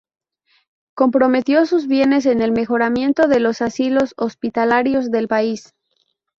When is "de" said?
3.27-3.39